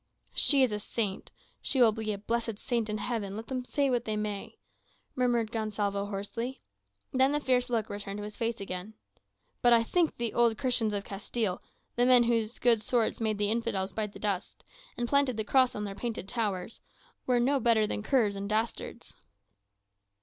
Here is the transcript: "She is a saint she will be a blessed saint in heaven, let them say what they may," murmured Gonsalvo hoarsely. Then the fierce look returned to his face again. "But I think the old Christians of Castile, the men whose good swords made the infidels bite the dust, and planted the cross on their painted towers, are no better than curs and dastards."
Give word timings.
"She 0.33 0.63
is 0.63 0.71
a 0.71 0.79
saint 0.79 1.29
she 1.61 1.79
will 1.79 1.91
be 1.91 2.11
a 2.11 2.17
blessed 2.17 2.57
saint 2.57 2.89
in 2.89 2.97
heaven, 2.97 3.35
let 3.37 3.45
them 3.49 3.63
say 3.63 3.87
what 3.91 4.05
they 4.05 4.15
may," 4.17 4.57
murmured 5.15 5.51
Gonsalvo 5.51 6.07
hoarsely. 6.07 6.63
Then 7.13 7.33
the 7.33 7.39
fierce 7.39 7.69
look 7.69 7.87
returned 7.87 8.17
to 8.17 8.23
his 8.23 8.35
face 8.35 8.59
again. 8.59 8.95
"But 9.61 9.73
I 9.73 9.83
think 9.83 10.17
the 10.17 10.33
old 10.33 10.57
Christians 10.57 10.95
of 10.95 11.03
Castile, 11.05 11.61
the 11.97 12.07
men 12.07 12.23
whose 12.23 12.57
good 12.57 12.81
swords 12.81 13.21
made 13.21 13.37
the 13.37 13.51
infidels 13.51 13.93
bite 13.93 14.13
the 14.13 14.17
dust, 14.19 14.63
and 14.97 15.07
planted 15.07 15.37
the 15.37 15.43
cross 15.43 15.75
on 15.75 15.83
their 15.83 15.93
painted 15.93 16.27
towers, 16.27 16.81
are 17.27 17.39
no 17.39 17.59
better 17.59 17.85
than 17.85 18.01
curs 18.01 18.35
and 18.35 18.49
dastards." 18.49 19.13